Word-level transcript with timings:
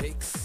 takes. 0.00 0.39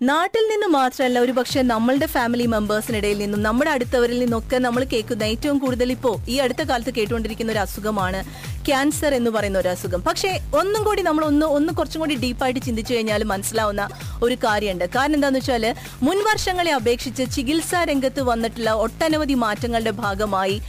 നാട്ടിൽ 0.00 0.42
നിന്ന് 0.48 0.66
മാത്രമല്ല 0.66 1.18
ഒരുപക്ഷെ 1.18 1.60
നമ്മളുടെ 1.62 2.06
ഫാമിലി 2.06 2.46
മെമ്പേഴ്സിനിടയിൽ 2.46 3.18
നിന്നും 3.18 3.42
നമ്മുടെ 3.42 3.70
അടുത്തവരിൽ 3.70 4.18
നിന്നൊക്കെ 4.18 4.56
നമ്മൾ 4.56 4.84
കേൾക്കുന്ന 4.84 5.22
ഏറ്റവും 5.22 5.58
കൂടുതൽ 5.58 5.92
ഇപ്പോ 5.92 6.20
ഈ 6.28 6.36
അടുത്ത 6.36 6.62
കാലത്ത് 6.62 6.90
കേട്ടുകൊണ്ടിരിക്കുന്ന 6.90 7.52
ഒരു 7.52 7.58
അസുഖമാണ് 7.58 8.20
ക്യാൻസർ 8.66 9.14
എന്ന് 9.14 9.30
പറയുന്ന 9.30 9.58
ഒരു 9.58 9.68
അസുഖം. 9.68 10.00
പക്ഷേ 10.02 10.40
ഒന്നും 10.60 10.84
കൂടി 10.84 11.02
നമ്മൾ 11.02 11.24
ഒന്ന് 11.24 11.46
ഒന്ന് 11.46 11.72
കുറച്ചും 11.72 12.00
കൂടി 12.00 12.14
ഡീപ്പായിട്ട് 12.14 12.60
ചിന്തിച്ചു 12.60 12.94
കഴിഞ്ഞാൽ 12.94 13.24
മനസ്സിലാവുന്ന 13.24 13.88
ഒരു 14.22 14.36
കാര്യമുണ്ട്. 14.44 14.84
കാരണം 14.96 15.14
എന്താണെന്ന് 15.14 15.38
വെച്ചാൽ 15.38 15.74
മുൻവർഷങ്ങളെ 16.02 16.72
അപേക്ഷിച്ച് 16.72 17.24
ചികിത്സാ 17.36 17.84
രംഗത്ത് 17.84 18.22
വന്നിട്ടുള്ള 18.22 18.72
ഒട്ടനവധി 18.86 19.34
മാറ്റങ്ങളുടെ 19.34 19.90
ഭാഗമായി 19.90 20.62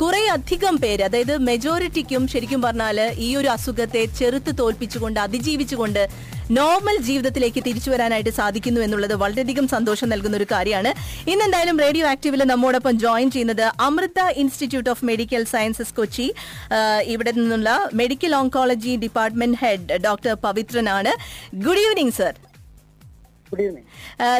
കുറെ 0.00 0.20
അധികം 0.34 0.74
പേര് 0.82 1.02
അതായത് 1.02 1.34
മെജോറിറ്റിക്കും 1.48 2.22
ശരിക്കും 2.32 2.60
പറഞ്ഞാൽ 2.62 2.98
ഈ 3.26 3.28
ഒരു 3.36 3.48
അസുഖത്തെ 3.48 4.02
ചെറുത്ത് 4.18 4.52
തോൽപ്പിച്ചുകൊണ്ട് 4.60 5.18
അതിജീവിച്ചുകൊണ്ട് 5.20 6.00
നോർമൽ 6.56 6.96
ജീവിതത്തിലേക്ക് 7.08 7.60
തിരിച്ചു 7.66 7.90
വരാനായിട്ട് 7.90 8.32
സാധിക്കുന്നു 8.38 8.80
എന്നുള്ളത് 8.86 9.14
വളരെയധികം 9.22 9.66
സന്തോഷം 9.74 10.08
നൽകുന്ന 10.12 10.36
ഒരു 10.36 10.46
കാര്യമാണ്. 10.52 10.90
ഇന്ന് 11.30 11.44
എന്തായാലും 11.44 11.78
റേഡിയോ 11.84 12.06
ആക്റ്റീവിൽ 12.12 12.42
നമ്മോടൊപ്പം 12.52 12.98
ജോയിൻ 13.04 13.30
ചെയ്യുന്നത് 13.30 13.64
Amrita 13.86 14.22
institute 14.42 14.90
of 14.94 15.04
medical 15.10 15.44
sciences 15.54 15.94
Kochi. 15.94 16.26
ഇവിടെ 17.14 17.32
നിന്നുള്ള 17.38 17.70
medical 18.02 18.34
oncology 18.42 18.94
department 19.04 19.60
head 19.62 20.00
doctor 20.08 20.34
പവിത്രനാണ്. 20.46 21.14
Good 21.66 21.84
evening 21.84 22.16
sir 22.20 22.34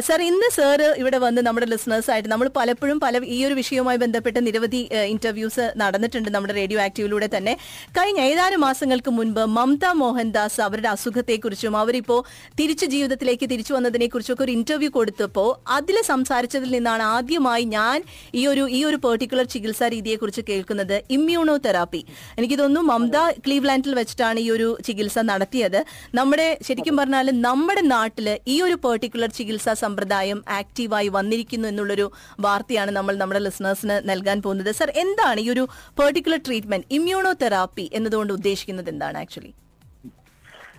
sir 0.06 0.20
ഇന്ന് 0.22 0.48
സർ 0.56 0.80
ഇവിടെ 1.00 1.18
വന്ന് 1.18 1.40
നമ്മുടെ 1.46 1.66
ലിസണേഴ്സ് 1.66 2.10
ആയിട്ട് 2.10 2.28
നമ്മൾ 2.28 2.48
പലപ്പോഴും 2.56 2.98
പല 2.98 3.20
ഈ 3.24 3.38
ഒരു 3.44 3.54
വിഷയവുമായി 3.54 3.98
ബന്ധപ്പെട്ട് 3.98 4.46
നിരവധി 4.46 4.80
ഇന്റർവ്യൂസ് 5.08 5.64
നടന്നിട്ടുണ്ട് 5.76 6.28
നമ്മുടെ 6.30 6.54
റേഡിയോ 6.54 6.78
ആക്റ്റീവിലൂടെ 6.80 7.28
തന്നെ. 7.36 7.52
കഴിഞ്ഞ 7.98 8.20
ഏതാനും 8.20 8.60
മാസങ്ങൾക്ക് 8.60 9.10
മുൻപ് 9.10 9.40
മമത 9.56 9.86
മോഹൻദാസ് 9.94 10.60
അവരുടെ 10.60 10.88
അസുഖത്തെക്കുറിച്ചും 10.88 11.76
അവരിപ്പോ 11.76 12.16
തിരിച്ചു 12.58 12.86
ജീവിതത്തിലേക്ക് 12.86 13.48
തിരിച്ചു 13.50 13.74
വന്നതിനെ 13.74 14.06
കുറിച്ചൊക്കെ 14.06 14.44
ഒരു 14.44 14.52
ഇന്റർവ്യൂ 14.52 14.90
കൊടുത്തപ്പോൾ 14.90 15.48
അതിൽ 15.76 16.02
സംസാരിച്ചതിൽ 16.02 16.70
നിന്നാണ് 16.70 17.02
ആദ്യമായി 17.02 17.64
ഞാൻ 17.76 17.98
ഈ 18.34 18.46
ഒരു 18.46 18.64
ഈ 18.70 18.84
ഒരു 18.84 18.96
പെർട്ടിക്കുലർ 18.96 19.44
ചികിത്സാ 19.44 19.88
രീതിയെക്കുറിച്ച് 19.88 20.44
കേൾക്കുന്നത് 20.50 20.96
ഇമ്മ്യൂണോ 21.10 21.56
തെറാപ്പി 21.66 22.02
എനിക്ക് 22.38 22.58
തോന്നുന്നു 22.58 22.84
മമത 22.92 23.18
ക്ലീവ്ലാൻഡിൽ 23.46 23.94
വെച്ചിട്ടാണ് 23.94 24.40
ഈ 24.40 24.50
ഒരു 24.50 24.68
ചികിത്സ 24.86 25.18
നടത്തിയത്. 25.30 25.80
നമ്മുടെ 26.14 26.48
ശരിക്കും 26.66 26.96
പറഞ്ഞാൽ 26.96 27.26
നമ്മുടെ 27.40 27.82
നാട്ടിൽ 27.86 28.28
ഈ 28.48 28.56
ഒരു 28.62 28.76
പെർട്ടിക്കുലർ 28.94 29.30
ചികിത്സാ 29.38 29.74
സമ്പ്രദായം 29.82 30.40
ആക്റ്റീവായി 30.58 31.08
വന്നിരിക്കുന്നു 31.18 31.68
എന്നുള്ളൊരു 31.72 32.06
വാർത്തയാണ് 32.46 32.90
നമ്മൾ 32.98 33.14
നമ്മുടെ 33.22 33.42
ലിസണേഴ്സിന് 33.46 33.98
നൽകാൻ 34.10 34.38
പോകുന്നത്. 34.46 34.72
സർ 34.80 34.90
എന്താണ് 35.02 35.40
ഈ 35.46 35.50
ഒരു 35.54 35.64
പെർട്ടിക്കുലർ 36.00 36.40
ട്രീറ്റ്മെന്റ് 36.46 36.88
ഇമ്മ്യൂണോ 36.96 37.32
തെറാപ്പി 37.42 37.86
എന്നതുകൊണ്ട് 37.98 38.32
ഉദ്ദേശിക്കുന്നത് 38.38 38.90
എന്താണ് 38.94 39.18
ആക്ച്വലി 39.22 39.52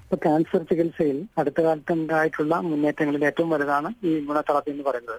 ഇപ്പൊ 0.01 0.17
ക്യാൻസർ 0.23 0.61
ചികിത്സയിൽ 0.69 1.17
അടുത്ത 1.41 1.59
കാലത്ത് 1.65 1.93
ഉണ്ടായിട്ടുള്ള 1.99 2.55
മുന്നേറ്റങ്ങളിൽ 2.67 3.23
ഏറ്റവും 3.29 3.49
വലുതാണ് 3.53 3.89
ഈ 4.07 4.11
ഇമ്മ്യൂണോതെറാപ്പി 4.19 4.69
എന്ന് 4.73 4.83
പറയുന്നത്. 4.87 5.17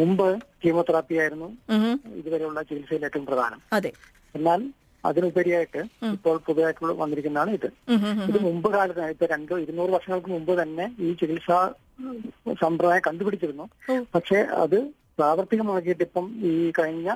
മുമ്പ് 0.00 0.26
കീമോതെറാപ്പി 0.64 1.16
ആയിരുന്നു 1.24 1.48
ഇതുവരെയുള്ള 2.20 2.62
ചികിത്സയിൽ 2.70 3.04
ഏറ്റവും 3.08 3.26
പ്രധാനം. 3.30 3.60
അതെ. 3.78 3.92
എന്നാൽ 4.34 4.62
അതിനുപരിയായിട്ട് 5.04 5.80
ഇപ്പോൾ 6.14 6.36
പുതുതായിട്ടുള്ള 6.46 6.92
വന്നിരിക്കുന്നതാണ് 7.02 7.50
ഇത്. 7.58 7.68
ഇത് 8.30 8.38
മുമ്പ് 8.46 8.68
കാലത്ത് 8.76 9.10
ഇപ്പൊ 9.14 9.26
രണ്ടോ 9.34 9.56
ഇരുന്നൂറ് 9.64 9.90
വർഷങ്ങൾക്ക് 9.96 10.30
മുമ്പ് 10.36 10.52
തന്നെ 10.62 10.86
ഈ 11.06 11.10
ചികിത്സാ 11.20 11.58
സമ്പ്രദായം 12.62 13.02
കണ്ടുപിടിച്ചിരുന്നു. 13.08 13.66
പക്ഷെ 14.14 14.38
അത് 14.64 14.78
പ്രാവർത്തികമാക്കിയിട്ട് 15.18 16.04
ഇപ്പം 16.08 16.24
ഈ 16.50 16.54
കഴിഞ്ഞ 16.78 17.10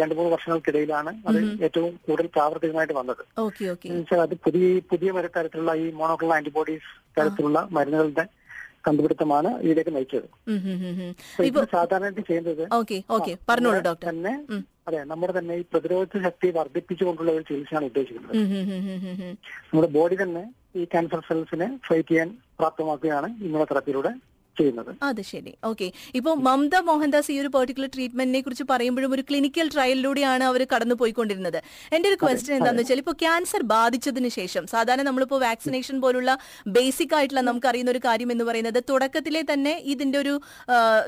രണ്ടു 0.00 0.14
മൂന്ന് 0.16 0.30
വർഷങ്ങൾക്കിടയിലാണ് 0.32 1.12
അത് 1.28 1.38
ഏറ്റവും 1.66 1.92
കൂടുതൽ 2.06 2.28
പ്രാവർത്തികമായിട്ട് 2.36 2.94
വന്നത്. 2.98 3.22
വെച്ചാൽ 3.96 4.20
അത് 4.26 4.34
പുതിയ 4.44 4.66
പുതിയ 4.92 5.10
തരത്തിലുള്ള 5.38 5.72
ഈ 5.84 5.86
മോണോക്ലോണൽ 6.00 6.34
ആന്റിബോഡീസ് 6.36 6.90
തരത്തിലുള്ള 7.18 7.60
മരുന്നുകളുടെ 7.78 8.24
കണ്ടുപിടുത്തമാണ് 8.86 9.50
ഇതിലേക്ക് 9.64 9.92
നയിച്ചത്. 9.96 10.28
സാധാരണയായിട്ട് 11.74 12.22
ചെയ്യുന്നത് 12.30 12.62
തന്നെ 14.08 14.32
അതെ 14.88 15.00
നമ്മുടെ 15.10 15.32
തന്നെ 15.38 15.54
ഈ 15.60 15.62
പ്രതിരോധ 15.72 16.22
ശക്തി 16.24 16.48
വർദ്ധിപ്പിച്ചുകൊണ്ടുള്ള 16.56 17.32
ഒരു 17.38 17.44
ചികിത്സയാണ് 17.48 17.86
ഉദ്ദേശിക്കുന്നത്. 17.90 18.32
നമ്മുടെ 19.68 19.90
ബോഡി 19.98 20.16
തന്നെ 20.22 20.42
ഈ 20.80 20.84
ക്യാൻസർ 20.92 21.20
സെൽസിനെ 21.28 21.68
ഫൈറ്റ് 21.88 22.08
ചെയ്യാൻ 22.08 22.30
പ്രാപ്തമാക്കുകയാണ് 22.62 23.28
ഇമ്മ്യൂണോതെറാപ്പിയിലൂടെ 23.44 24.12
ചെയ്യുന്നത്. 24.58 24.90
അത് 25.08 25.22
ശരി. 25.32 25.52
ഓക്കെ. 25.70 25.86
ഇപ്പൊ 26.18 26.30
മമത 26.46 26.76
മോഹൻദാസ് 26.88 27.30
ഈ 27.34 27.36
ഒരു 27.42 27.50
പെർട്ടിക്കുലർ 27.54 27.90
ട്രീറ്റ്മെന്റിനെ 27.94 28.40
കുറിച്ച് 28.46 28.64
പറയുമ്പോഴും 28.72 29.12
ഒരു 29.16 29.22
ക്ലിനിക്കൽ 29.28 29.66
ട്രയലിലൂടെയാണ് 29.74 30.44
അവർ 30.50 30.62
കടന്നു 30.72 30.96
പോയിക്കൊണ്ടിരുന്നത് 31.00 31.58
എന്റെ 31.96 32.06
ഒരു 32.10 32.18
ക്വസ്റ്റ്യൻ 32.22 32.54
എന്താണെന്ന് 32.58 32.82
വെച്ചാൽ 32.84 33.00
ഇപ്പോൾ 33.02 33.16
ക്യാൻസർ 33.22 33.62
ബാധിച്ചതിന് 33.74 34.30
ശേഷം 34.38 34.66
സാധാരണ 34.74 35.04
നമ്മളിപ്പോൾ 35.08 35.40
വാക്സിനേഷൻ 35.46 35.96
പോലുള്ള 36.04 36.32
ബേസിക് 36.76 37.14
ആയിട്ടുള്ള 37.18 37.44
നമുക്ക് 37.48 37.68
അറിയുന്ന 37.70 37.92
ഒരു 37.94 38.02
കാര്യം 38.08 38.32
എന്ന് 38.34 38.46
പറയുന്നത് 38.50 38.80
തുടക്കത്തിലെ 38.90 39.42
തന്നെ 39.52 39.74
ഇതിന്റെ 39.94 40.18
ഒരു 40.22 40.34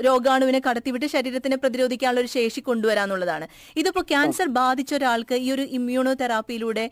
രോഗാണുവിനെ 0.09 0.61
കടത്തിവിട്ട് 0.69 1.09
ശരീരത്തിനെ 1.17 1.59
പ്രതിരോധിക്കാനുള്ള 1.65 2.23
ഒരു 2.25 2.31
ശേഷി 2.37 2.61
കൊണ്ടുവരാന്നുള്ളതാണ്. 2.71 3.49
ഇതിപ്പോ 3.83 4.03
ക്യാൻസർ 4.13 4.49
ബാധിച്ച 4.61 4.95
ഒരാൾക്ക് 5.01 5.37
ഈ 5.47 5.49
ഒരു 5.57 5.67
ഇമ്മ്യൂണോ 5.79 6.15
തെറാപ്പിയിലൂടെ 6.23 6.87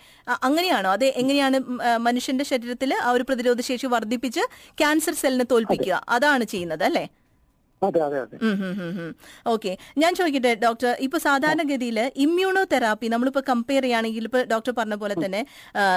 അങ്ങനെയാണോ? 0.48 0.91
അത് 0.96 1.06
എങ്ങനെയാണ് 1.22 1.58
മനുഷ്യന്റെ 2.08 2.44
ശരീരത്തിൽ 2.52 2.92
ആ 3.06 3.10
ഒരു 3.16 3.26
പ്രതിരോധ 3.30 3.60
ശേഷി 3.70 3.86
വർദ്ധിപ്പിച്ച് 3.96 4.42
ക്യാൻസർ 4.80 5.14
സെല്ലിനെ 5.22 5.48
തോൽപ്പിക്കുക? 5.52 5.94
അതാണ് 6.16 6.41
ചെയ്യുന്നത് 6.44 6.84
അല്ലേ? 6.84 7.08
ഓക്കെ. 9.47 9.78
ഞാൻ 9.98 10.14
ചോദിക്കട്ടെ 10.14 10.54
ഡോക്ടർ 10.54 10.97
ഇപ്പൊ 11.00 11.19
സാധാരണഗതിയിൽ 11.19 12.10
ഇമ്മ്യൂണോ 12.16 12.64
തെറാപ്പി 12.64 13.06
നമ്മളിപ്പോ 13.06 13.42
കമ്പയർ 13.48 13.82
ചെയ്യുകയാണെങ്കിൽ 13.82 14.25
ഇപ്പൊ 14.25 14.42
ഡോക്ടർ 14.42 14.72
പറഞ്ഞ 14.78 14.94
പോലെ 14.94 15.14
തന്നെ 15.25 15.47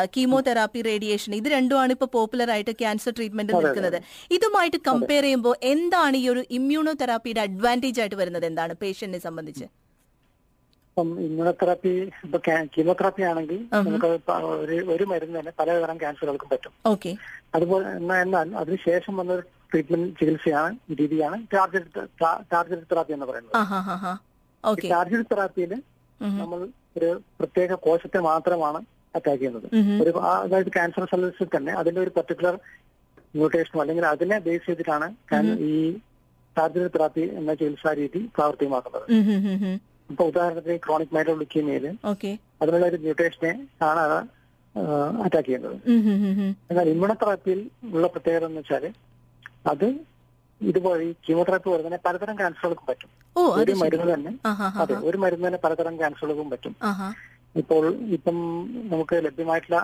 കീമോതെറാപ്പി 0.05 0.81
റേഡിയേഷൻ 0.81 1.35
ഇത് 1.35 1.47
രണ്ടുമാണ് 1.47 1.91
ഇപ്പൊ 1.91 2.05
പോപ്പുലർ 2.05 2.51
ആയിട്ട് 2.51 2.71
ക്യാൻസർ 2.71 3.11
ട്രീറ്റ്മെന്റ് 3.11 3.53
നിൽക്കുന്നത്. 3.53 4.01
ഇതുമായിട്ട് 4.31 4.77
കമ്പയർ 4.87 5.23
ചെയ്യുമ്പോൾ 5.23 5.55
എന്താണ് 5.63 6.17
ഈ 6.17 6.29
ഒരു 6.29 6.45
ഇമ്മ്യൂണോ 6.51 6.93
തെറാപ്പിയുടെ 6.93 7.41
അഡ്വാന്റേജ് 7.41 8.01
ആയിട്ട് 8.01 8.15
വരുന്നത്? 8.15 8.45
എന്താണ് 8.45 8.73
പേഷ്യന്റിനെ 8.73 9.23
സംബന്ധിച്ച്? 9.23 9.63
ഇപ്പം 9.63 11.19
ഇമ്മ്യൂണോതെറാപ്പി 11.19 12.11
ഇപ്പൊ 12.23 12.39
കീമോതെറാപ്പി 12.77 13.21
ആണെങ്കിൽ 13.21 13.65
നമുക്ക് 13.73 14.05
ഒരു 14.41 14.85
ഒരു 14.91 15.03
മരുന്ന് 15.03 15.39
തന്നെ 15.39 15.51
പലതരം 15.59 15.97
ക്യാൻസറുകൾക്കും 15.97 16.49
പറ്റും. 16.49 16.71
ഓക്കെ. 16.85 17.15
അതുപോലെ 17.55 17.89
എന്നാ- 17.89 18.21
എന്നാൽ 18.21 18.55
അതിനുശേഷം 18.55 19.17
വന്ന 19.17 19.33
ഒരു 19.33 19.43
ട്രീറ്റ്മെന്റ് 19.69 20.09
ചികിത്സയാണ് 20.19 20.71
രീതിയാണ്. 21.01 21.37
ടാർഗറ്റ് 21.53 22.03
ടാർഗറ്റ് 22.53 22.87
തെറാപ്പി 22.91 23.13
എന്ന് 23.17 23.27
പറയുന്നത്. 23.31 23.55
ടാർജറ്റ് 24.93 25.29
തെറാപ്പിയിൽ 25.31 25.73
നമ്മൾ 26.41 26.59
ഒരു 26.97 27.09
പ്രത്യേക 27.39 27.73
കോശത്തെ 27.85 28.19
മാത്രമാണ് 28.31 28.79
അറ്റാക്ക് 29.17 29.41
ചെയ്യുന്നത്. 29.41 29.67
ഒരു 30.03 30.11
അതായത് 30.43 30.71
ക്യാൻസർ 30.75 31.05
സെൽസിൽ 31.11 31.49
തന്നെ 31.55 31.73
അതിന്റെ 31.81 31.99
ഒരു 32.05 32.11
പർട്ടിക്കുലർ 32.17 32.55
മ്യൂട്ടേഷനോ 33.37 33.79
അല്ലെങ്കിൽ 33.83 34.05
അതിനെ 34.13 34.37
ബേസ് 34.45 34.65
ചെയ്തിട്ടാണ് 34.67 35.07
ഈ 35.71 35.73
ടാർഗറ്റ് 36.55 36.91
തെറാപ്പി 36.95 37.23
എന്ന 37.39 37.53
ചികിത്സാ 37.59 37.91
രീതി 38.01 38.21
പ്രാവർത്തികമാക്കുന്നത്. 38.35 39.07
ഇപ്പൊ 40.11 40.23
ഉദാഹരണത്തിന് 40.31 40.77
ക്രോണിക് 40.85 41.13
മൈലോ 41.15 41.33
ലുക്കീമിയയിൽ 41.41 41.85
അതിനുള്ള 42.61 42.85
ഒരു 42.91 42.97
മ്യൂട്ടേഷനെ 43.05 43.51
ആണ് 43.89 44.01
അത് 44.05 44.17
അറ്റാക്ക് 45.25 45.47
ചെയ്യുന്നത്. 45.47 45.77
എന്നാൽ 46.69 46.87
ഇമ്മ്യൂണോതെറാപ്പിയിൽ 46.93 47.59
ഉള്ള 47.95 48.07
പ്രത്യേകത 48.13 48.47
എന്ന് 48.49 48.61
വെച്ചാൽ 48.61 48.85
അത് 49.71 49.87
ഇതുപോലെ 50.61 51.05
കീമോതെറാപ്പി 51.25 51.67
പോലെ 51.69 51.83
തന്നെ 51.85 51.99
പലതരം 52.05 52.35
ക്യാൻസറുകൾക്കും 52.41 52.87
പറ്റും. 52.89 53.09
ഒരു 53.61 53.73
മരുന്ന് 53.81 54.07
തന്നെ. 54.13 54.31
അതെ 54.83 54.95
ഒരു 55.09 55.17
മരുന്ന് 55.23 55.45
തന്നെ 55.47 55.59
പലതരം 55.65 55.95
ക്യാൻസറുകൾക്കും 56.01 56.49
പറ്റും. 56.53 56.73
ഇപ്പോൾ 57.61 57.83
ഇപ്പം 58.17 58.37
നമുക്ക് 58.93 59.15
ലഭ്യമായിട്ടുള്ള 59.25 59.79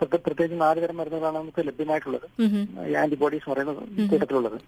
പ്രത്യേകിച്ച് 0.00 0.56
നാല് 0.62 0.78
തരം 0.82 0.96
മരുന്നുകളാണ് 1.00 1.36
നമുക്ക് 1.38 1.62
ലഭ്യമായിട്ടുള്ളത്. 1.68 2.26
ആന്റിബോഡീസ് 3.02 3.48
പറയുന്നത് 3.50 3.82
കൂട്ടത്തിലുള്ളത്. 4.10 4.58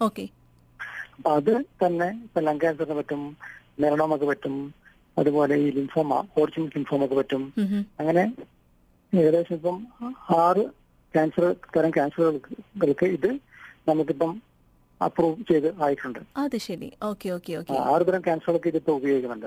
അപ്പൊ 1.17 1.31
അത് 1.39 1.53
തന്നെ 1.85 2.09
ഇപ്പൊ 2.27 2.41
ലങ് 2.49 2.63
ക്യാൻസറിന് 2.65 2.97
പറ്റും 3.01 3.23
മെറണോമൊക്കെ 3.83 4.27
പറ്റും 4.33 4.55
അതുപോലെ 5.17 5.55
ഈ 5.65 5.67
ലിംഫോമ 5.79 6.15
ഹോർച്ചിൻ 6.37 6.65
ലിംഫോമൊക്കെ 6.77 7.17
പറ്റും. 7.21 7.43
അങ്ങനെ 8.01 8.25
ഏകദേശം 9.13 9.55
ഇപ്പം 9.59 9.77
ആറ് 10.45 10.65
ക്യാൻസർ 11.15 11.45
തരം 11.77 11.91
ക്യാൻസറുകൾക്ക് 11.97 13.09
ഇത് 13.17 13.31
നമുക്കിപ്പം 13.89 14.43
അപ്രൂവ് 15.01 15.45
ചെയ്ത് 15.49 15.83
ആയിട്ടുണ്ട്. 15.85 16.19
അത് 16.37 16.57
ശരി. 16.67 16.89
Okay 17.09 17.29
okay 17.37 17.53
okay. 17.61 17.75
ആറുതരം 17.93 18.21
ക്യാൻസറൊക്കെ 18.21 18.69
ഇതിപ്പോ 18.69 18.93
ഉപയോഗിക്കുന്നുണ്ട്. 18.99 19.47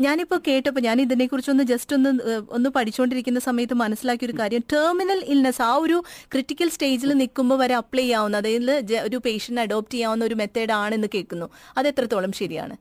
ഞാനിപ്പോ 0.00 0.36
കേട്ടപ്പോ 0.48 0.80
ഞാൻ 0.80 1.00
ഇതിനെ 1.00 1.26
കുറിച്ചൊന്ന് 1.26 1.64
ജസ്റ്റ് 1.64 1.96
ഒന്ന് 1.96 2.10
ഒന്ന് 2.50 2.70
പഠിച്ചുകൊണ്ടിരിക്കുന്ന 2.76 3.40
സമയത്ത് 3.48 3.74
മനസ്സിലാക്കിയ 3.74 4.28
ഒരു 4.28 4.36
കാര്യം 4.40 4.62
ടെർമിനൽ 4.72 5.20
ഇൽനെസ് 5.34 5.62
ആ 5.62 5.72
ഒരു 5.74 6.04
ക്രിട്ടിക്കൽ 6.32 6.68
സ്റ്റേജിൽ 6.68 7.12
നിൽക്കുമ്പോൾ 7.22 7.58
വരെ 7.58 7.74
അപ്ലൈ 7.74 8.02
ചെയ്യാവുന്ന 8.02 8.36
അതായത് 8.36 9.00
ഒരു 9.08 9.20
പേഷ്യന്റ് 9.26 9.60
അഡോപ്റ്റ് 9.60 9.94
ചെയ്യാവുന്ന 9.94 10.24
ഒരു 10.24 10.38
മെത്തേഡ് 10.42 10.74
ആണെന്ന് 10.82 11.08
കേൾക്കുന്നു. 11.14 11.48
അത് 11.78 11.88
എത്രത്തോളം 11.88 12.32
ശരിയാണ്? 12.42 12.76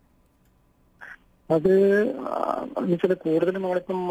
അത് 1.49 1.71
എന്നുവെച്ചാൽ 2.79 3.13
കൂടുതലും 3.13 3.61
നമ്മളിപ്പം 3.61 4.01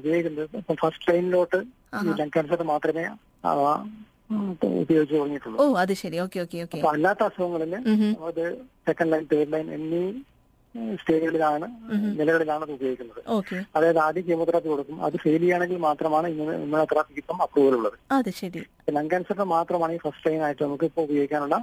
ഉപയോഗിക്കുന്നത് 0.00 0.48
ഫസ്റ്റ് 0.80 1.10
ലൈനിലോട്ട് 1.10 1.60
ലങ് 2.20 2.32
ക്യാൻസർ 2.34 2.62
മാത്രമേ 2.62 3.04
ഉപയോഗിച്ച് 4.82 5.14
തുടങ്ങിയിട്ടുള്ളൂ 5.14 5.58
ഓ 5.62 5.64
അത് 5.82 5.94
ശരി. 6.02 6.16
Okay 6.24 6.38
okay 6.44 6.58
okay. 6.64 6.78
അപ്പൊ 6.78 6.90
അല്ലാത്ത 6.94 7.22
അസുഖങ്ങളിൽ 7.30 7.74
അത് 8.28 8.44
സെക്കൻഡ് 8.88 9.12
ലൈൻ 9.14 9.24
തേർഡ് 9.32 9.52
ലൈൻ 9.54 9.68
എന്നീ 9.78 10.04
സ്റ്റേജുകളിലാണ് 11.00 11.66
നിലകളിലാണ് 12.18 12.62
അത് 12.66 12.72
ഉപയോഗിക്കുന്നത്. 12.76 13.18
അതായത് 13.76 13.98
ആദ്യം 14.04 14.24
കീമോതെറാപ്പി 14.28 14.68
കൊടുക്കും. 14.68 14.96
അത് 15.06 15.16
ഫെയിൽ 15.24 15.40
ചെയ്യുകയാണെങ്കിൽ 15.40 15.78
മാത്രമാണ് 15.88 16.26
ഇമ്മ്യൂണോതെറാപ്പിക്ക് 16.32 17.20
ഇപ്പം 17.24 17.42
അപ്രൂവൽ 17.46 17.74
ഉള്ളത്. 17.78 17.96
അത് 18.18 18.30
ശരി. 18.40 18.62
ലങ് 18.88 19.10
ക്യാൻസറിന് 19.10 19.44
മാത്രമാണ് 19.50 19.92
ഈ 19.92 19.98
ഫസ്റ്റ് 20.04 20.26
ലൈൻ 20.26 20.40
ആയിട്ട് 20.46 20.62
നമുക്ക് 20.62 20.86
ഇപ്പോൾ 20.88 21.02
ഉപയോഗിക്കാനുള്ള 21.06 21.56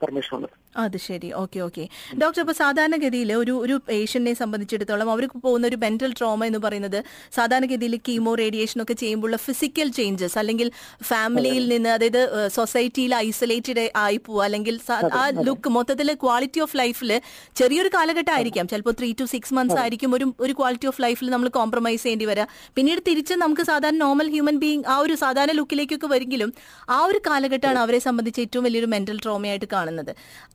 പെർമിഷൻ 0.00 0.32
ഉള്ളത്. 0.36 0.54
അത് 0.76 0.96
ശരി. 1.04 1.28
Okay 1.40 1.58
okay. 1.66 1.84
ഡോക്ടർ 2.22 2.40
ഇപ്പൊ 2.40 2.54
സാധാരണഗതിയിൽ 2.60 3.30
ഒരു 3.34 3.54
ഒരു 3.64 3.76
പേഷ്യന്റിനെ 3.88 4.34
സംബന്ധിച്ചിടത്തോളം 4.40 5.08
അവർക്ക് 5.10 5.38
പോകുന്ന 5.44 5.64
ഒരു 5.66 5.78
മെന്റൽ 5.84 6.12
ട്രോമ 6.12 6.44
എന്ന് 6.44 6.60
പറയുന്നത് 6.66 6.98
സാധാരണഗതിയിൽ 7.38 7.94
കീമോ 8.08 8.32
റേഡിയേഷൻ 8.42 8.78
ഒക്കെ 8.84 8.96
ചെയ്യുമ്പോഴുള്ള 9.02 9.38
ഫിസിക്കൽ 9.46 9.88
ചേഞ്ചസ് 9.98 10.38
അല്ലെങ്കിൽ 10.42 10.68
ഫാമിലിയിൽ 11.10 11.64
നിന്ന് 11.74 11.90
അതായത് 11.90 12.20
സൊസൈറ്റിയിൽ 12.56 13.14
ഐസൊലേറ്റഡ് 13.20 13.84
ആയി 14.04 14.20
പോവുക 14.26 14.42
അല്ലെങ്കിൽ 14.42 14.76
ആ 15.20 15.24
ലുക്ക് 15.48 15.70
മൊത്തത്തിൽ 15.70 16.10
ക്വാളിറ്റി 16.24 16.62
ഓഫ് 16.66 16.76
ലൈഫിൽ 16.76 17.12
ചെറിയൊരു 17.56 17.92
കാലഘട്ടം 17.96 18.34
ആയിരിക്കാം 18.36 18.68
ചിലപ്പോൾ 18.72 18.96
ത്രീ 19.00 19.10
ടു 19.20 19.28
സിക്സ് 19.34 19.54
മന്ത്സ് 19.54 19.78
ആയിരിക്കും 19.82 20.10
ഒരു 20.18 20.28
ഒരു 20.40 20.54
ക്വാളിറ്റി 20.60 20.86
ഓഫ് 20.86 21.02
ലൈഫിൽ 21.02 21.30
നമ്മൾ 21.30 21.50
കോംപ്രമൈസ് 21.58 22.02
ചെയ്യേണ്ടി 22.02 22.28
വരാം 22.30 22.48
പിന്നീട് 22.76 23.02
തിരിച്ച് 23.08 23.34
നമുക്ക് 23.40 23.64
സാധാരണ 23.70 23.98
നോർമൽ 24.04 24.30
ഹ്യൂമൻ 24.34 24.58
ബീങ് 24.58 24.84
ആ 24.88 24.98
ഒരു 25.06 25.16
സാധാരണ 25.22 25.54
ലുക്കിലേക്കൊക്കെ 25.60 26.10
വരികിലും 26.40 26.50
ആ 26.96 26.98
ഒരു 27.10 27.18
കാലഘട്ടമാണ് 27.28 27.80
അവരെ 27.84 28.00
സംബന്ധിച്ച് 28.08 28.40
ഏറ്റവും 28.44 28.64
വലിയൊരു 28.66 28.88
മെന്റൽ 28.94 29.18
ട്രോമയായിട്ട് 29.24 29.68
കാണുന്നത്. 29.76 30.12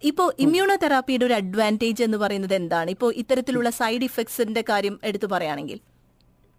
ഇപ്പോൾ 0.10 0.28
ഇമ്മ്യൂണോ 0.46 0.76
തെറാപ്പിയുടെ 0.84 1.26
ഒരു 1.30 1.36
അഡ്വാന്റേജ് 1.42 2.04
എന്ന് 2.08 2.18
പറയുന്നത് 2.24 2.56
എന്താണ്? 2.62 2.90
ഇപ്പോൾ 2.96 3.12
ഇത്തരത്തിലുള്ള 3.24 3.70
സൈഡ് 3.82 4.06
ഇഫക്ട്സിന്റെ 4.10 4.64
കാര്യം 4.72 4.98
എടുത്തു 5.10 5.28
പറയുകയാണെങ്കിൽ. 5.34 5.80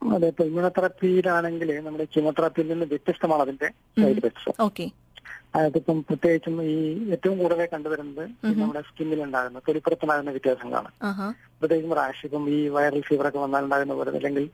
അതെ 0.03 0.27
ഇപ്പൊ 0.33 0.45
ഇമ്മ്യൂണോതെറാപ്പിയിലാണെങ്കിൽ 0.49 1.69
നമ്മുടെ 1.87 2.05
കീമോതെറാപ്പിയിൽ 2.15 2.67
നിന്ന് 2.73 2.87
വ്യത്യസ്തമാണ് 2.93 3.43
അതിന്റെ 3.47 3.69
സൈഡ് 4.03 4.19
ഇഫക്ട്സ് 4.21 4.53
ഓക്കെ 4.67 4.87
അതിപ്പം 5.59 5.99
പ്രത്യേകിച്ചും 6.09 6.57
ഈ 6.63 6.77
ഏറ്റവും 7.15 7.37
കൂടുതൽ 7.39 7.69
കണ്ടുവരുന്നത് 7.73 8.25
നമ്മുടെ 8.61 8.81
സ്കിന്നിൽ 8.89 9.21
ഉണ്ടാകുന്ന 9.23 9.59
തൊലിപ്പുറത്തുണ്ടാകുന്ന 9.69 10.31
വ്യത്യാസങ്ങളാണ്. 10.31 10.91
പ്രത്യേകിച്ചും 11.61 11.95
റാഷ് 11.99 12.25
ഇപ്പം 12.27 12.45
ഈ 12.57 12.59
വൈറൽ 12.69 13.03
ഫീവർ 13.09 13.27
ഒക്കെ 13.29 13.41
വന്നാൽ 13.45 13.65
ഉണ്ടാകുന്ന 13.67 13.95
പോലെ 13.99 14.11
അല്ലെങ്കിൽ 14.11 14.45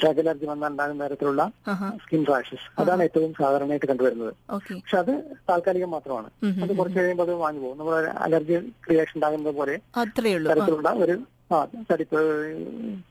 ഡ്രഗ് 0.00 0.20
അലർജി 0.24 0.46
വന്നാൽ 0.52 0.70
ഉണ്ടാകുന്ന 0.70 1.06
തരത്തിലുള്ള 1.06 1.44
സ്കിൻ 2.04 2.22
റാഷസ് 2.30 2.68
അതാണ് 2.80 3.02
ഏറ്റവും 3.08 3.32
സാധാരണയായിട്ട് 3.40 3.88
കണ്ടുവരുന്നത്. 3.92 4.32
പക്ഷെ 4.50 4.98
അത് 5.02 5.12
താൽക്കാലികം 5.50 5.92
മാത്രമാണ്. 5.96 6.30
അത് 6.64 6.72
കുറച്ച് 6.78 6.98
കഴിയുമ്പോൾ 6.98 7.28
അത് 7.28 7.34
വാങ്ങി 7.44 7.62
പോകും. 7.64 7.78
നമ്മുടെ 7.78 8.12
അലർജി 8.26 8.56
റിയാക്ഷൻ 8.90 9.16
ഉണ്ടാകുന്നത് 9.20 9.54
പോലെ 9.60 9.76
തരത്തിലുള്ള 10.50 10.90
ഒരു 11.06 11.16
ആ 11.52 11.58
തടിപ്പ് 11.90 12.18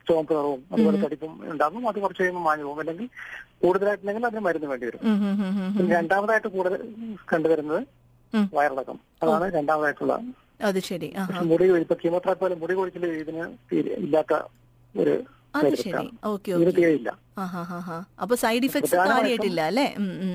ചുവപ്പ് 0.08 0.34
നിറവും 0.34 0.62
അതുപോലെ 0.74 0.98
തടിപ്പും 1.04 1.34
ഉണ്ടാകും 1.52 1.88
അത് 1.90 1.98
കുറച്ച് 2.04 2.22
കഴിയുമ്പോൾ 2.22 2.44
മാഞ്ഞു 2.48 2.66
പോകും. 2.68 2.80
അല്ലെങ്കിൽ 2.84 3.08
കൂടുതലായിട്ടുണ്ടെങ്കിൽ 3.64 4.26
അതിന് 4.26 4.44
മരുന്ന് 4.48 4.70
വേണ്ടി 4.72 4.86
വരും. 4.90 5.02
രണ്ടാമതായിട്ട് 5.92 6.50
കൂടുതൽ 6.56 6.82
കണ്ടുവരുന്നത്. 7.32 7.82
വയറിളക്കം. 8.58 8.98
അതാണ് 9.24 9.46
രണ്ടാമതായിട്ടുള്ള. 9.58 10.14
അത് 10.70 10.80
ശരി. 10.90 11.08
മുടി 11.52 11.66
ഇപ്പൊ 11.84 11.96
കീമോതെറാപ്പി 12.04 12.44
പോലെ 12.44 12.56
മുടി 12.56 12.74
കൊഴിച്ചിൽ 12.74 13.06
ഇതിന് 13.22 13.46
ഇല്ലാത്ത 14.06 14.34
ഒരു 14.96 15.14
ഇതിന് 16.56 16.72
ഓക്കെ. 17.02 17.14
അപ്പൊ 18.24 18.36
സൈഡ് 18.36 18.66
ഇഫക്ട്സ് 18.66 18.96
കാര്യമായിട്ടില്ല 18.96 19.62
അല്ലേ. 19.62 19.86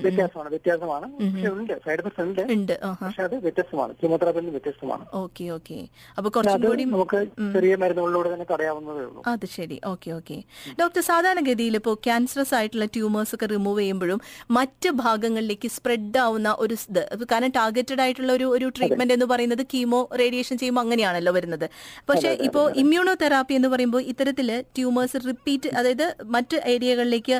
വ്യത്യാസമാണ് 0.04 0.50
വ്യത്യാസമാണ്. 0.54 1.06
ഉണ്ട് 1.50 1.75
സൈഡ് 1.87 2.00
ഇഫക്ട്സ് 2.02 2.20
ഉണ്ട്. 2.20 2.40
ഉണ്ട് 2.54 2.72
പക്ഷെ 3.02 3.22
അത് 3.22 3.37
വ്യത്യസ്തമാണ്. 3.46 3.93
കീമോതെറാപ്പിയിൽ 4.00 4.50
വ്യത്യസ്തമാണ്. 4.50 5.04
Okay 5.22 5.44
okay. 5.56 5.78
അപ്പൊ 6.19 6.31
കുറച്ചും 6.31 6.62
കൂടി 6.66 6.84
നമുക്ക് 6.84 7.20
ചെറിയ 7.56 7.76
മരുന്നുകളിലൂടെ 7.76 8.34
തന്നെ 8.34 8.46
തടയാവുന്നതേ 8.52 9.02
ഉള്ളൂ. 9.08 9.22
അത് 9.26 9.46
ശരി. 9.56 9.81
Okay 9.93 10.10
okay. 10.10 10.38
ഡോക്ടർ 10.81 11.00
സാധാരണഗതിയിൽ 11.00 11.76
ഇപ്പോൾ 11.81 11.94
ക്യാൻസറസ് 12.06 12.54
ആയിട്ടുള്ള 12.54 12.84
ട്യൂമേഴ്സ് 12.84 13.34
ഒക്കെ 13.34 13.46
റിമൂവ് 13.46 13.81
ചെയ്യുമ്പോഴും 13.81 14.20
മറ്റ് 14.50 14.90
ഭാഗങ്ങളിലേക്ക് 14.90 15.69
സ്പ്രെഡ് 15.69 16.19
ആവുന്ന 16.19 16.56
ഒരു 16.58 16.76
ഇത് 16.90 17.25
കാരണം 17.32 17.50
ടാർഗറ്റഡ് 17.50 18.00
ആയിട്ടുള്ള 18.00 18.32
ഒരു 18.32 18.44
ഒരു 18.44 18.69
ട്രീറ്റ്മെന്റ് 18.69 19.14
എന്ന് 19.14 19.26
പറയുന്നത് 19.26 19.62
കീമോ 19.75 20.08
റേഡിയേഷൻ 20.20 20.58
ചെയ്യുമ്പോൾ 20.58 20.81
അങ്ങനെയാണല്ലോ 20.81 21.32
വരുന്നത്. 21.32 21.70
പക്ഷേ 22.08 22.31
ഇപ്പോ 22.48 22.69
ഇമ്മ്യൂണോ 22.70 23.14
തെറാപ്പി 23.14 23.54
എന്ന് 23.54 23.69
പറയുമ്പോൾ 23.69 24.02
ഇത്തരത്തിൽ 24.02 24.64
ട്യൂമേഴ്സ് 24.76 25.16
റിപ്പീറ്റ് 25.26 25.69
അതായത് 25.69 26.16
മറ്റ് 26.25 26.56
ഏരിയകളിലേക്ക് 26.87 27.37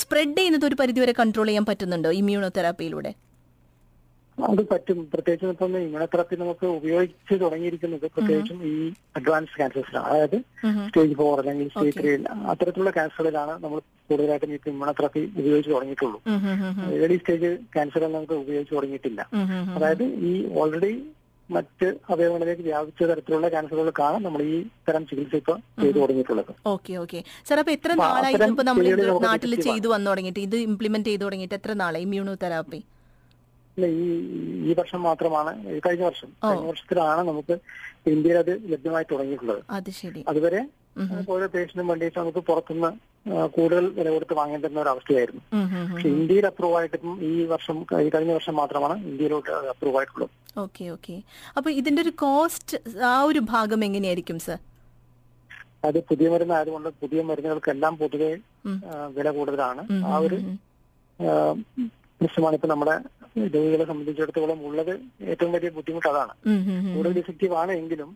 സ്പ്രെഡ് 0.00 0.36
ചെയ്യുന്നത് 0.38 0.68
ഒരു 0.70 0.76
പരിധിവരെ 0.82 1.14
കൺട്രോൾ 1.22 1.48
ചെയ്യാൻ 1.50 1.66
പറ്റുന്നുണ്ടോ 1.70 2.12
ഇമ്മ്യൂണോ 2.20 2.50
തെറാപ്പിയിലൂടെ 2.58 3.12
അത് 4.38 4.60
പറ്റും. 4.70 4.98
പ്രത്യേകിച്ചും 5.12 5.50
ഇപ്പം 5.52 5.72
ഇമ്മ്യൂണോതെറാപ്പി 5.78 6.34
നമുക്ക് 6.42 6.66
ഉപയോഗിച്ച് 6.76 7.34
തുടങ്ങിയിരിക്കുന്നത് 7.40 8.04
പ്രത്യേകിച്ചും 8.14 8.58
ഈ 8.70 8.74
അഡ്വാൻസ് 9.18 9.56
ക്യാൻസേഴ്സിലാണ് 9.58 10.06
അതായത് 10.10 10.36
സ്റ്റേജ് 10.88 11.16
ഫോർ 11.20 11.34
അല്ലെങ്കിൽ 11.42 11.68
സ്റ്റേജ് 11.72 11.96
ത്രീ 11.98 12.12
അത്തരത്തിലുള്ള 12.52 12.92
ക്യാൻസറുകളിലാണ് 12.98 13.54
നമ്മൾ 13.64 13.78
കൂടുതലായിട്ടും 14.10 14.54
ഇപ്പൊ 14.58 14.70
ഇമ്മ്യൂണോതെറാപ്പി 14.72 15.22
ഉപയോഗിച്ച് 15.40 15.70
തുടങ്ങിയിട്ടുള്ളൂ. 15.74 16.20
ഏർലി 17.04 17.18
സ്റ്റേജ് 17.22 17.50
ക്യാൻസറുകൾ 17.76 18.12
നമുക്ക് 18.16 18.36
ഉപയോഗിച്ച് 18.44 18.74
തുടങ്ങിയിട്ടില്ല. 18.76 19.20
അതായത് 19.76 20.04
ഈ 20.30 20.32
ഓൾറെഡി 20.60 20.92
മറ്റ് 21.56 21.86
അവയവങ്ങളിലേക്ക് 22.12 22.64
വ്യാപിച്ച 22.68 23.00
തരത്തിലുള്ള 23.10 23.46
ക്യാൻസറുകൾക്കാണ് 23.54 24.18
നമ്മൾ 24.24 24.40
ഈ 24.52 24.56
തരം 24.88 25.02
ചികിത്സ 25.10 25.34
ഇപ്പൊ 25.42 25.54
ചെയ്തു 25.82 25.98
തുടങ്ങിയിട്ടുള്ളത്. 26.02 26.52
Okay 26.74 26.92
okay. 27.02 27.20
സാർ 27.48 27.58
അപ്പൊ 27.62 27.72
എത്ര 27.78 27.90
നാളായി 28.02 28.36
ഇപ്പൊ 28.50 28.64
നമ്മൾ 28.70 28.84
നാട്ടിൽ 29.28 29.54
ചെയ്തു 29.68 29.88
വന്നു 29.94 30.08
തുടങ്ങിയിട്ട്? 30.10 30.42
ഇത് 30.48 30.56
ഇംപ്ലിമെന്റ് 30.68 31.10
ചെയ്തു 31.10 31.24
തുടങ്ങിയിട്ട് 31.26 31.56
എത്ര 31.60 31.72
നാളെ 31.82 32.00
ഇമ്മ്യൂണോ 32.06 32.34
തെറാപ്പി 32.44 32.80
ഇല്ല, 33.76 33.86
ഈ 34.02 34.06
ഈ 34.68 34.72
വർഷം 34.78 35.00
മാത്രമാണ്. 35.08 35.50
കഴിഞ്ഞ 35.84 36.04
വർഷം. 36.08 36.30
കഴിഞ്ഞ 36.44 36.66
വർഷത്തിലാണ് 36.70 37.22
നമുക്ക് 37.30 37.54
ഇന്ത്യയിൽ 38.12 38.38
അത് 38.44 38.52
ലഭ്യമായി 38.72 39.06
തുടങ്ങിയിട്ടുള്ളത്. 39.12 39.60
അതുവരെ 40.32 40.60
ഓരോ 41.32 41.46
പേഷ്യന്റിനും 41.54 41.88
വേണ്ടിയിട്ട് 41.90 42.18
നമുക്ക് 42.20 42.42
പുറത്തുനിന്ന് 42.48 42.90
കൂടുതൽ 43.56 43.84
വില 43.98 44.08
കൊടുത്ത് 44.14 44.34
വാങ്ങേണ്ടുന്ന 44.38 44.82
ഒരു 44.84 44.90
അവസ്ഥയായിരുന്നു. 44.92 45.42
പക്ഷെ 45.90 46.08
ഇന്ത്യയിൽ 46.16 46.46
അപ്രൂവ് 46.50 46.76
ആയിട്ട് 46.78 46.96
ഇപ്പം 46.98 47.18
ഈ 47.30 47.32
വർഷം 47.52 47.76
ഈ 48.04 48.08
കഴിഞ്ഞ 48.14 48.32
വർഷം 48.38 48.54
മാത്രമാണ് 48.60 48.94
ഇന്ത്യയിലോട്ട് 49.10 49.50
അപ്രൂവ് 49.74 49.98
ആയിട്ടുള്ളത് 50.00 50.32
ഓക്കെ 50.64 50.84
ഓക്കെ. 50.96 51.16
അപ്പൊ 51.58 51.68
ഇതിന്റെ 51.80 52.02
ഒരു 52.06 52.12
കോസ്റ്റ് 52.24 52.78
ആ 53.12 53.16
ഒരു 53.30 53.42
ഭാഗം 53.52 53.82
എങ്ങനെയായിരിക്കും 53.88 54.38
സർ 54.46 54.58
അത് 55.88 55.98
പുതിയ 56.10 56.28
മരുന്ന് 56.30 56.54
ആയതുകൊണ്ട് 56.54 56.88
പുതിയ 57.02 57.20
മരുന്നുകൾക്കെല്ലാം 57.26 57.94
പൊതുവെ 58.00 58.30
വില 59.18 59.28
കൂടുതലാണ്. 59.36 59.82
ആ 60.10 60.14
ഒരു 60.26 60.38
പ്രശ്നമാണ് 62.20 62.56
ഇപ്പൊ 62.58 62.68
നമ്മുടെ 62.70 62.94
രോഗികളെ 63.48 63.84
സംബന്ധിച്ചിടത്തോളം 63.84 64.58
ഉള്ളത് 64.66 64.92
ഏറ്റവും 65.26 65.50
വലിയ 65.52 65.70
ബുദ്ധിമുട്ട് 65.76 66.08
അതാണ് 66.10 66.32
കൂടുതൽ 66.94 67.18
ഇഫക്റ്റീവ് 67.22 67.54
ആണ് 67.54 67.72
എങ്കിലും 67.78 68.10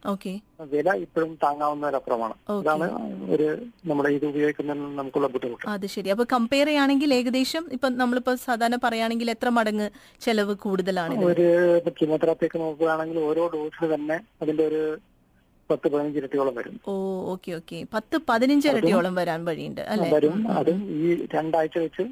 വില 0.73 0.89
ഇപ്പോഴും 1.05 1.33
താങ്ങാവുന്നതിനപ്പുറമാണ് 1.43 2.35
Okay. 2.49 2.61
അതാണ് 2.65 2.87
ഒരു 3.33 3.47
നമ്മുടെ 3.89 4.11
ഇത് 4.17 4.27
ഉപയോഗിക്കുന്നതിന് 4.31 4.89
നമുക്കുള്ള 4.99 5.29
ബുദ്ധിമുട്ട്. 5.35 5.65
അത് 5.69 5.87
ശരി. 5.95 6.09
അപ്പൊ 6.11 6.25
കമ്പയർ 6.33 6.67
ചെയ്യുകയാണെങ്കിൽ 6.67 7.13
ഏകദേശം 7.15 7.65
ഇപ്പൊ 7.77 7.89
നമ്മളിപ്പോ 8.01 8.35
സാധാരണ 8.45 8.79
പറയുകയാണെങ്കിൽ 8.83 9.31
എത്ര 9.31 9.49
മടങ്ങ് 9.51 9.87
ചെലവ് 10.23 10.55
കൂടുതലാണ് 10.65 11.17
ഒരു 11.31 11.47
കീമോതെറാപ്പി 11.99 12.47
ഒക്കെ 12.49 12.61
നോക്കുകയാണെങ്കിൽ 12.61 13.19
ഓരോ 13.29 13.45
ഡോസിന് 13.55 13.89
തന്നെ 13.95 14.19
അതിന്റെ 14.43 14.65
ഒരു 14.71 14.83
പത്ത് 15.71 15.87
പതിനഞ്ച് 15.89 16.19
ഇരട്ടിയോളം 16.21 16.55
വരും. 16.57 16.75
ഓ 16.87 16.95
ഓക്കെ 17.33 17.51
ഓക്കെ. 17.57 17.79
പത്ത് 17.93 18.17
പതിനഞ്ച് 18.29 18.67
ഇരട്ടിയോളം 18.71 19.15
വരാൻ 19.15 19.41
വഴിയുണ്ട് 19.45 19.81
അല്ലെ? 19.93 20.09
വരും. 20.15 20.35
അതും 20.57 20.79
ഈ 20.97 21.07
രണ്ടാഴ്ച 21.35 21.77
വെച്ച് 21.79 22.05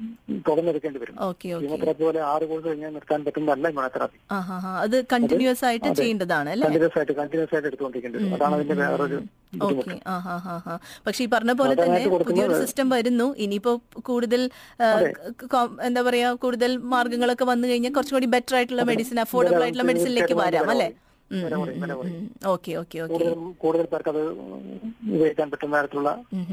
ആഹാ 0.00 0.40
തുറന്നെടുക്കേണ്ടി 0.46 0.98
വരും 1.00 1.16
കീമോതെറാപ്പി 1.62 2.02
പോലെ 2.02 2.20
ആറ് 2.28 2.44
കോഴ്സ് 2.50 2.66
കഴിഞ്ഞാൽ 2.66 2.92
നിർത്താൻ 2.94 3.20
പറ്റുന്നതല്ല 3.26 3.68
ഇമ്മ്യൂണോതെറാപ്പി 3.70 4.18
അത് 4.84 4.96
കണ്ടിന്യൂസ് 5.12 5.64
ആയിട്ട് 5.68 5.88
ചെയ്യേണ്ടതാണ് 6.00 6.50
അല്ലെ? 6.54 6.66
കണ്ടിന്യൂസ് 6.66 6.96
ആയിട്ട് 7.00 7.14
കണ്ടിന്യൂസ് 7.18 7.54
ആയിട്ട് 7.54 7.68
എടുത്തുകൊണ്ടിരിക്കേണ്ടി 7.70 8.18
വരും 8.20 8.34
അതാണ് 8.36 8.56
അതിന്റെ 8.58 8.76
വേറൊരു 8.82 9.18
ഓക്കെ 9.68 9.96
പക്ഷെ 11.06 11.22
ഈ 11.24 11.30
പറഞ്ഞ 11.32 11.52
പോലെ 11.60 11.74
തന്നെ 11.76 12.00
പുതിയൊരു 12.24 12.56
സിസ്റ്റം 12.62 12.88
വരുന്നു. 12.96 13.28
ഇനിയിപ്പോ 13.44 13.72
കൂടുതൽ 14.02 14.42
എന്താ 15.88 16.02
പറയാ 16.08 16.30
കൂടുതൽ 16.44 16.72
മാർഗങ്ങളൊക്കെ 16.94 17.44
വന്നു 17.44 17.68
കഴിഞ്ഞാൽ 17.68 17.94
കുറച്ചുകൂടി 17.96 18.30
ബെറ്റർ 18.34 18.56
ആയിട്ടുള്ള 18.58 18.84
മെഡിസിൻ 18.90 19.20
അഫോർഡബിൾ 19.24 19.62
ആയിട്ടുള്ള 19.64 19.86
മെഡിസിനിലേക്ക് 19.90 20.36
വരാം. 20.42 20.68
അല്ലെ? 20.74 20.88
Okay 22.52 22.72
okay 22.80 22.96
okay. 23.02 23.18
കൂടുതൽ 23.62 23.84
പേർക്ക് 23.92 24.10
അത് 24.12 24.22
ഉപയോഗിക്കാൻ 25.14 25.48
പറ്റുന്ന 25.52 25.74
തരത്തിലുള്ള 25.78 26.10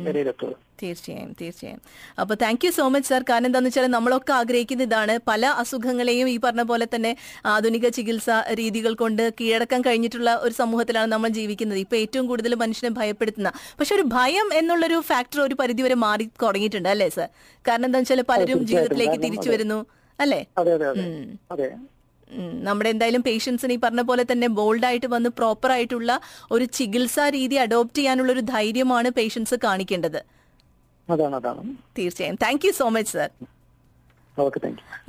നിലയിലെത്തുക 0.07 0.51
തീർച്ചയായും 0.81 1.31
തീർച്ചയായും. 1.39 1.79
അപ്പൊ 2.21 2.33
thank 2.43 2.65
you 2.65 2.71
so 2.77 2.85
much 2.93 3.09
sir 3.11 3.21
കാരണം 3.29 3.47
എന്താണെന്ന് 3.49 3.71
വെച്ചാൽ 3.71 3.87
നമ്മളൊക്കെ 3.95 4.33
ആഗ്രഹിക്കുന്ന 4.39 4.87
ഇതാണ് 4.89 5.13
പല 5.29 5.45
അസുഖങ്ങളെയും 5.61 6.27
ഈ 6.33 6.37
പറഞ്ഞ 6.45 6.63
പോലെ 6.71 6.87
തന്നെ 6.93 7.11
ആധുനിക 7.53 7.89
ചികിത്സാ 7.97 8.37
രീതികൾ 8.61 8.93
കൊണ്ട് 9.03 9.23
കീഴടക്കാൻ 9.39 9.81
കഴിഞ്ഞിട്ടുള്ള 9.87 10.31
ഒരു 10.45 10.53
സമൂഹത്തിലാണ് 10.61 11.11
നമ്മൾ 11.15 11.31
ജീവിക്കുന്നത്. 11.39 11.79
ഇപ്പൊ 11.85 11.97
ഏറ്റവും 12.03 12.27
കൂടുതൽ 12.31 12.55
മനുഷ്യനെ 12.63 12.93
ഭയപ്പെടുത്തുന്ന. 12.99 13.51
പക്ഷെ 13.79 13.95
ഒരു 13.99 14.07
ഭയം 14.17 14.49
എന്നുള്ളൊരു 14.61 14.99
ഫാക്ടർ 15.11 15.41
ഒരു 15.47 15.57
പരിധി 15.63 15.83
വരെ 15.87 15.97
മാറി 16.07 16.27
തുടങ്ങിയിട്ടുണ്ട് 16.45 16.89
അല്ലേ 16.95 17.09
സാർ 17.17 17.29
കാരണം 17.65 17.87
എന്താണെന്ന് 17.89 18.13
വെച്ചാൽ 18.13 18.27
പലരും 18.33 18.59
ജീവിതത്തിലേക്ക് 18.71 19.19
തിരിച്ചു 19.27 19.49
വരുന്നു 19.55 19.79
അല്ലേ? 20.19 20.41
അതെ 20.59 20.71
അതെ 20.77 20.85
അതെ. 21.53 21.67
നമ്മുടെ 22.35 22.89
എന്തായാലും 22.89 23.21
പേഷ്യൻസിന് 23.21 23.73
ഈ 23.73 23.79
പറഞ്ഞ 23.83 24.01
പോലെ 24.01 24.25
തന്നെ 24.31 24.47
ബോൾഡായിട്ട് 24.47 25.07
വന്ന് 25.07 25.29
പ്രോപ്പർ 25.29 25.71
ആയിട്ടുള്ള 25.71 26.19
ഒരു 26.51 26.65
ചികിത്സാ 26.65 27.29
രീതി 27.29 27.55
അഡോപ്റ്റ് 27.55 27.97
ചെയ്യാനുള്ള 27.97 28.31
ഒരു 28.31 28.39
ധൈര്യമാണ് 28.39 29.09
പേഷ്യൻസ് 29.09 29.55
കാണിക്കേണ്ടത്. 29.63 30.19
അതാണ് 31.09 31.35
അതാണ്. 31.35 31.61
തീർച്ചയായും. 31.97 32.35
Thank 32.35 32.65
you 32.65 32.71
so 32.71 32.89
much 32.89 33.11
sir 33.11 33.29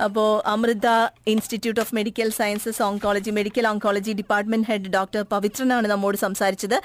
അപ്പോ 0.01 0.43
Amrita 0.45 0.87
institute 1.27 1.79
of 1.79 1.95
medical 1.95 2.29
sciences 2.29 2.81
oncology 2.81 3.31
medical 3.31 3.67
oncology 3.67 4.13
department 4.13 4.67
head 4.67 4.89
doctor 4.89 5.21
പവിത്രനാണ് 5.21 5.87
നമ്മോട് 5.87 6.17
സംസാരിച്ചത്. 6.17 6.77